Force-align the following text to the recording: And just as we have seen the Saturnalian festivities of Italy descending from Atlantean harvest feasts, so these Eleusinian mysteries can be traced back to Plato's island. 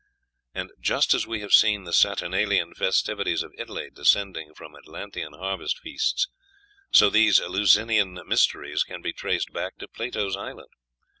And 0.55 0.71
just 0.79 1.13
as 1.13 1.27
we 1.27 1.41
have 1.41 1.53
seen 1.53 1.83
the 1.83 1.93
Saturnalian 1.93 2.73
festivities 2.73 3.43
of 3.43 3.53
Italy 3.55 3.91
descending 3.93 4.55
from 4.55 4.75
Atlantean 4.75 5.33
harvest 5.33 5.77
feasts, 5.77 6.27
so 6.89 7.07
these 7.11 7.39
Eleusinian 7.39 8.19
mysteries 8.25 8.83
can 8.83 9.03
be 9.03 9.13
traced 9.13 9.53
back 9.53 9.77
to 9.77 9.87
Plato's 9.87 10.35
island. 10.35 10.71